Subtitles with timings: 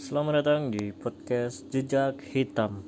[0.00, 2.80] Selamat datang di podcast Jejak Hitam.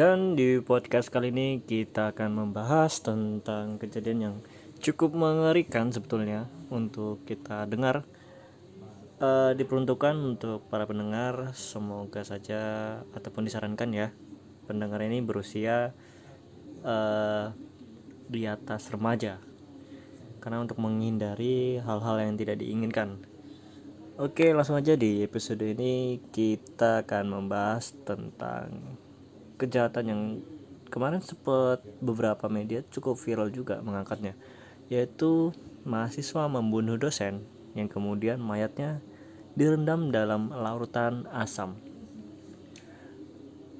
[0.00, 4.36] Dan di podcast kali ini kita akan membahas tentang kejadian yang
[4.80, 8.08] cukup mengerikan sebetulnya untuk kita dengar.
[9.20, 14.08] Eh, diperuntukkan untuk para pendengar, semoga saja ataupun disarankan ya
[14.64, 15.92] pendengar ini berusia
[16.80, 17.52] eh,
[18.24, 19.36] di atas remaja,
[20.40, 23.20] karena untuk menghindari hal-hal yang tidak diinginkan.
[24.16, 28.96] Oke, langsung aja di episode ini kita akan membahas tentang
[29.60, 30.22] kejahatan yang
[30.88, 34.34] kemarin sempat beberapa media cukup viral juga mengangkatnya
[34.90, 35.54] yaitu
[35.86, 37.46] mahasiswa membunuh dosen
[37.78, 38.98] yang kemudian mayatnya
[39.54, 41.78] direndam dalam larutan asam.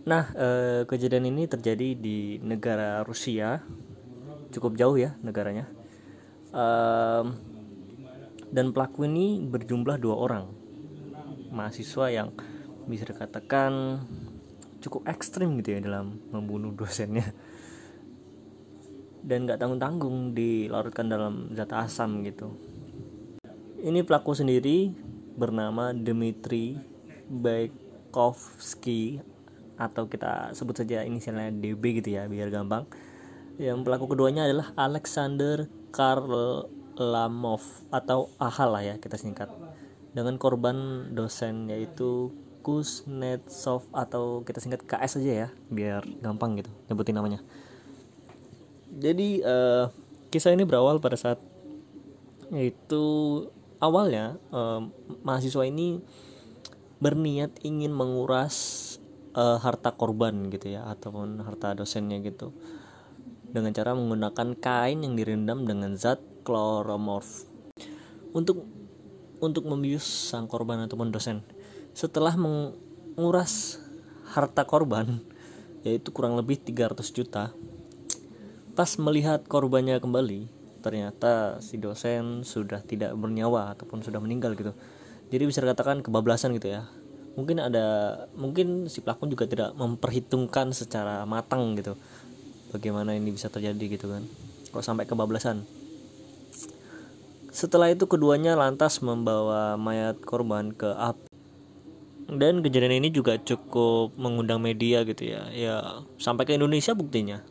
[0.06, 3.61] Nah, eh, kejadian ini terjadi di negara Rusia,
[4.55, 5.67] cukup jauh ya negaranya.
[6.51, 7.39] Um,
[8.51, 10.51] dan pelaku ini berjumlah dua orang,
[11.55, 12.34] mahasiswa yang
[12.91, 14.03] bisa dikatakan
[14.81, 17.28] cukup ekstrim gitu ya dalam membunuh dosennya.
[19.20, 22.56] Dan gak tanggung-tanggung dilarutkan dalam zat asam gitu.
[23.81, 24.92] Ini pelaku sendiri
[25.36, 26.77] bernama Dmitri
[27.28, 29.20] Baikovsky
[29.81, 32.84] atau kita sebut saja inisialnya DB gitu ya biar gampang.
[33.56, 39.48] Yang pelaku keduanya adalah Alexander Karlamov atau AHA lah ya kita singkat.
[40.12, 47.17] Dengan korban dosen yaitu Kuznetsov atau kita singkat KS aja ya biar gampang gitu nyebutin
[47.17, 47.41] namanya.
[48.90, 49.89] Jadi uh,
[50.29, 51.40] kisah ini berawal pada saat
[52.51, 53.02] yaitu
[53.79, 54.83] awalnya uh,
[55.23, 56.02] mahasiswa ini
[57.01, 58.98] berniat ingin menguras
[59.33, 62.52] uh, harta korban gitu ya ataupun harta dosennya gitu
[63.51, 67.48] dengan cara menggunakan kain yang direndam dengan zat kloromorf.
[68.30, 68.62] Untuk
[69.40, 71.42] untuk membius sang korban ataupun dosen
[71.92, 73.80] setelah menguras
[74.30, 75.20] harta korban
[75.83, 77.45] yaitu kurang lebih 300 juta.
[78.77, 80.48] Pas melihat korbannya kembali
[80.80, 84.73] ternyata si dosen sudah tidak bernyawa ataupun sudah meninggal gitu.
[85.30, 86.89] Jadi bisa dikatakan kebablasan gitu ya.
[87.39, 91.95] Mungkin ada mungkin si pelaku juga tidak memperhitungkan secara matang gitu
[92.74, 94.24] bagaimana ini bisa terjadi gitu kan.
[94.70, 95.67] Kok sampai kebablasan?
[97.50, 100.86] Setelah itu keduanya lantas membawa mayat korban ke
[102.39, 105.51] dan kejadian ini juga cukup mengundang media gitu ya.
[105.51, 105.77] Ya
[106.20, 107.42] sampai ke Indonesia buktinya.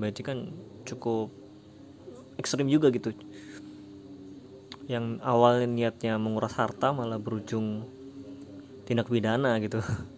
[0.00, 0.50] Berarti kan
[0.82, 1.30] cukup
[2.40, 3.14] ekstrim juga gitu.
[4.90, 7.86] Yang awalnya niatnya menguras harta malah berujung
[8.88, 9.78] tindak pidana gitu.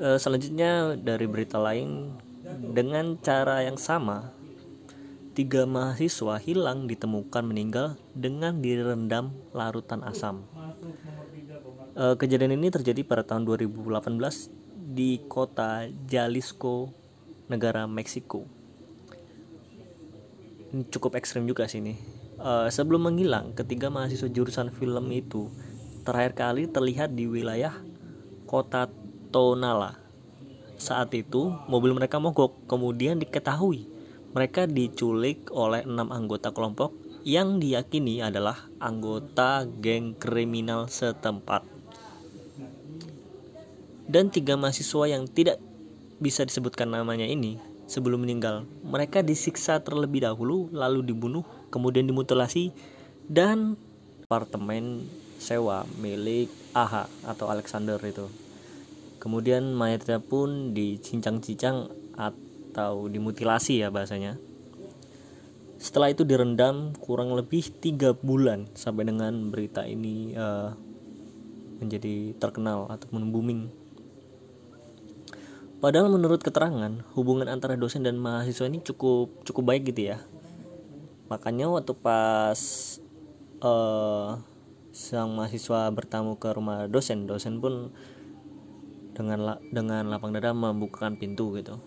[0.00, 2.16] E, selanjutnya dari berita lain
[2.72, 4.32] dengan cara yang sama
[5.36, 10.40] tiga mahasiswa hilang ditemukan meninggal dengan direndam larutan asam
[11.90, 14.14] Uh, kejadian ini terjadi pada tahun 2018
[14.94, 16.94] di kota Jalisco,
[17.50, 18.46] negara Meksiko.
[20.70, 21.98] Ini cukup ekstrim juga sih ini.
[22.38, 25.50] Uh, sebelum menghilang, ketiga mahasiswa jurusan film itu
[26.06, 27.74] terakhir kali terlihat di wilayah
[28.46, 28.86] kota
[29.34, 29.98] Tonala.
[30.78, 33.90] Saat itu, mobil mereka mogok, kemudian diketahui
[34.30, 36.94] mereka diculik oleh enam anggota kelompok
[37.26, 41.79] yang diyakini adalah anggota geng kriminal setempat
[44.10, 45.62] dan tiga mahasiswa yang tidak
[46.18, 48.66] bisa disebutkan namanya ini sebelum meninggal.
[48.82, 52.74] Mereka disiksa terlebih dahulu, lalu dibunuh, kemudian dimutilasi,
[53.30, 53.78] dan
[54.26, 55.06] apartemen
[55.38, 58.26] sewa milik AHA atau Alexander itu.
[59.22, 64.36] Kemudian mayatnya pun dicincang-cincang atau dimutilasi ya bahasanya.
[65.80, 70.76] Setelah itu direndam kurang lebih tiga bulan sampai dengan berita ini uh,
[71.80, 73.79] menjadi terkenal ataupun booming
[75.80, 80.20] Padahal menurut keterangan hubungan antara dosen dan mahasiswa ini cukup cukup baik gitu ya.
[81.32, 82.60] Makanya waktu pas
[83.64, 84.36] uh,
[84.92, 87.96] sang mahasiswa bertamu ke rumah dosen, dosen pun
[89.16, 91.80] dengan dengan lapang dada membukakan pintu gitu.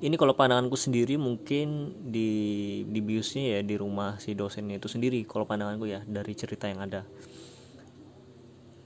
[0.00, 2.28] Ini kalau pandanganku sendiri mungkin di
[2.84, 6.84] di biusnya ya di rumah si dosennya itu sendiri kalau pandanganku ya dari cerita yang
[6.84, 7.08] ada.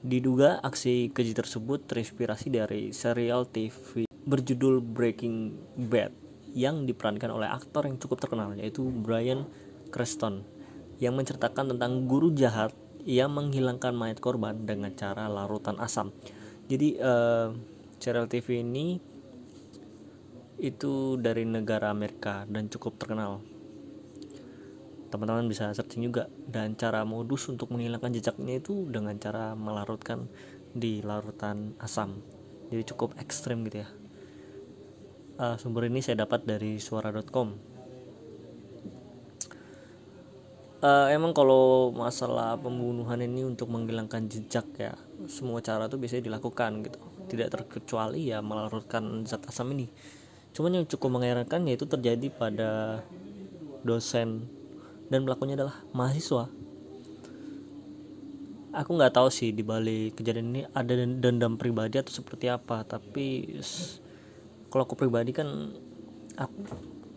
[0.05, 6.11] Diduga aksi keji tersebut terinspirasi dari serial TV berjudul Breaking Bad
[6.55, 9.45] yang diperankan oleh aktor yang cukup terkenal yaitu Brian
[9.93, 10.41] Cranston
[10.97, 12.71] yang menceritakan tentang guru jahat
[13.05, 16.09] yang menghilangkan mayat korban dengan cara larutan asam.
[16.65, 17.53] Jadi uh,
[18.01, 18.97] serial TV ini
[20.57, 23.43] itu dari negara Amerika dan cukup terkenal.
[25.13, 30.25] Teman-teman bisa searching juga dan cara modus untuk menghilangkan jejaknya itu dengan cara melarutkan
[30.73, 32.23] di larutan asam.
[32.73, 33.89] Jadi cukup ekstrim gitu ya
[35.39, 37.75] uh, sumber ini saya dapat dari suara.com
[40.85, 44.93] uh, emang kalau masalah pembunuhan ini untuk menghilangkan jejak ya
[45.25, 46.99] semua cara tuh biasanya dilakukan gitu.
[47.25, 49.89] Tidak terkecuali ya melarutkan zat asam ini.
[50.53, 53.01] Cuman yang cukup mengherankan yaitu terjadi pada
[53.81, 54.45] dosen
[55.09, 56.47] dan pelakunya adalah mahasiswa.
[58.75, 63.55] Aku nggak tahu sih di balik kejadian ini ada dendam pribadi atau seperti apa tapi
[64.75, 65.71] kalau aku pribadi kan
[66.35, 66.59] aku,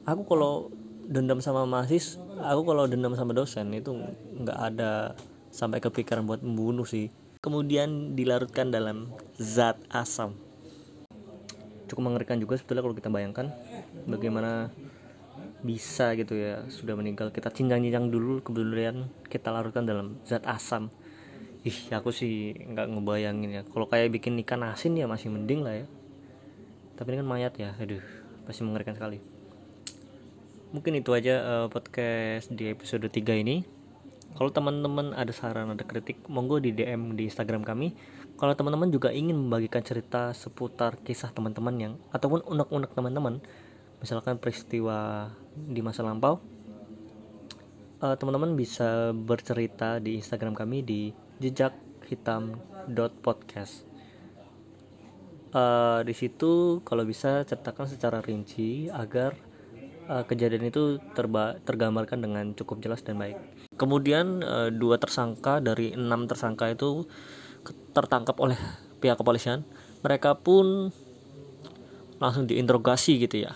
[0.07, 0.71] aku kalau
[1.11, 3.99] dendam sama mahasiswa aku kalau dendam sama dosen itu
[4.39, 5.19] nggak ada
[5.51, 7.11] sampai kepikiran buat membunuh sih.
[7.43, 9.11] Kemudian dilarutkan dalam
[9.43, 10.39] zat asam.
[11.91, 13.51] Cukup mengerikan juga sebetulnya kalau kita bayangkan
[14.07, 14.71] bagaimana
[15.67, 17.35] bisa gitu ya sudah meninggal.
[17.35, 20.95] Kita cincang-cincang dulu kemudian kita larutkan dalam zat asam.
[21.67, 23.63] Ih aku sih nggak ngebayangin ya.
[23.67, 25.98] Kalau kayak bikin ikan asin ya masih mending lah ya
[26.99, 28.03] tapi ini kan mayat ya aduh
[28.43, 29.23] pasti mengerikan sekali.
[30.75, 33.63] Mungkin itu aja uh, podcast di episode 3 ini.
[34.35, 37.95] Kalau teman-teman ada saran ada kritik monggo di DM di Instagram kami.
[38.37, 43.41] Kalau teman-teman juga ingin membagikan cerita seputar kisah teman-teman yang ataupun unek-unek teman-teman
[43.99, 46.39] misalkan peristiwa di masa lampau
[48.03, 51.11] uh, teman-teman bisa bercerita di Instagram kami di
[51.43, 51.75] jejak
[52.07, 52.57] hitam
[53.21, 53.88] podcast
[55.53, 59.37] uh, di situ kalau bisa ceritakan secara rinci agar
[60.09, 63.39] uh, kejadian itu terba tergambarkan dengan cukup jelas dan baik.
[63.79, 67.07] Kemudian uh, dua tersangka dari enam tersangka itu
[67.93, 68.59] tertangkap oleh
[68.99, 69.63] pihak kepolisian.
[70.03, 70.91] Mereka pun
[72.19, 73.55] langsung diinterogasi gitu ya.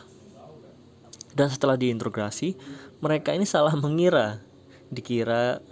[1.33, 2.55] Dan setelah diintegrasi
[3.03, 4.45] mereka ini salah mengira.
[4.93, 5.65] Dikira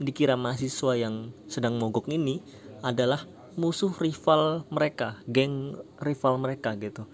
[0.00, 2.42] dikira mahasiswa yang sedang mogok ini
[2.82, 3.22] adalah
[3.56, 7.04] musuh rival mereka geng rival mereka gitu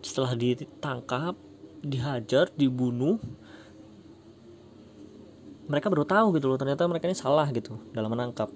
[0.00, 1.34] setelah ditangkap
[1.82, 3.18] dihajar dibunuh
[5.66, 8.50] mereka baru tahu gitu loh ternyata mereka ini salah gitu dalam menangkap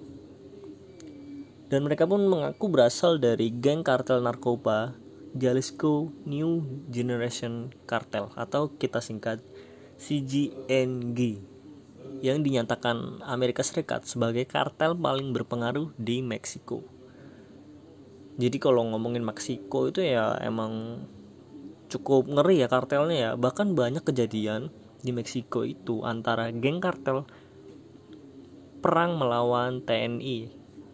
[1.71, 4.95] dan mereka pun mengaku berasal dari geng kartel narkoba
[5.31, 9.39] Jalisco New Generation Cartel atau kita singkat
[9.95, 11.39] CGNG
[12.19, 16.83] yang dinyatakan Amerika Serikat sebagai kartel paling berpengaruh di Meksiko.
[18.39, 21.03] Jadi kalau ngomongin Meksiko itu ya emang
[21.91, 23.31] cukup ngeri ya kartelnya ya.
[23.35, 24.71] Bahkan banyak kejadian
[25.03, 27.27] di Meksiko itu antara geng kartel
[28.79, 30.37] perang melawan TNI.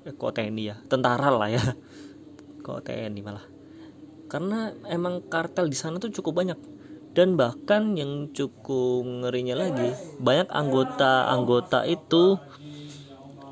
[0.07, 0.75] Eh, kok TNI ya?
[0.87, 1.63] Tentara lah ya.
[2.67, 3.57] Kok TNI malah
[4.27, 6.59] karena emang kartel di sana tuh cukup banyak
[7.15, 9.89] dan bahkan yang cukup ngerinya lagi
[10.21, 12.37] banyak anggota-anggota itu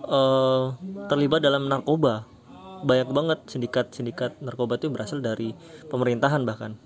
[0.05, 0.75] uh,
[1.09, 2.27] terlibat dalam narkoba
[2.85, 5.57] banyak banget sindikat-sindikat narkoba itu berasal dari
[5.89, 6.77] pemerintahan bahkan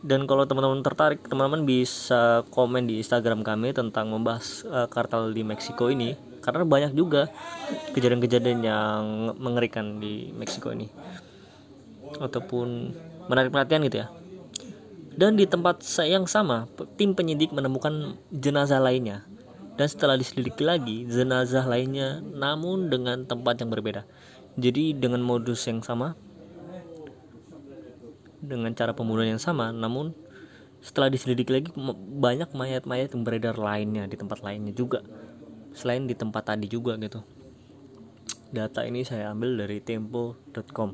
[0.00, 5.44] dan kalau teman-teman tertarik teman-teman bisa komen di Instagram kami tentang membahas uh, kartel di
[5.44, 7.28] Meksiko ini karena banyak juga
[7.92, 9.02] kejadian-kejadian yang
[9.36, 10.88] mengerikan di Meksiko ini
[12.16, 12.96] ataupun
[13.30, 14.08] menarik perhatian gitu ya.
[15.14, 16.64] Dan di tempat yang sama,
[16.96, 19.29] tim penyidik menemukan jenazah lainnya.
[19.80, 24.04] Dan setelah diselidiki lagi, jenazah lainnya namun dengan tempat yang berbeda.
[24.60, 26.20] Jadi dengan modus yang sama,
[28.44, 30.12] dengan cara pembunuhan yang sama, namun
[30.84, 31.72] setelah diselidiki lagi
[32.12, 35.00] banyak mayat-mayat yang beredar lainnya di tempat lainnya juga.
[35.72, 37.24] Selain di tempat tadi juga gitu.
[38.52, 40.92] Data ini saya ambil dari tempo.com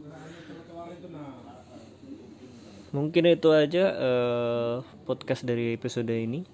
[2.94, 4.74] mungkin itu aja uh,
[5.04, 6.48] podcast dari episode ini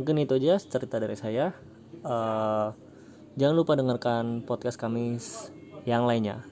[0.00, 1.52] mungkin itu aja cerita dari saya.
[2.00, 2.72] Uh,
[3.36, 5.20] jangan lupa dengarkan podcast kami
[5.84, 6.49] yang lainnya